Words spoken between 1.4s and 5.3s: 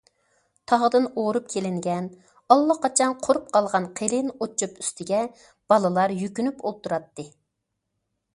كېلىنگەن، ئاللىقاچان قۇرۇپ قالغان قېلىن ئوت- چۆپ ئۈستىگە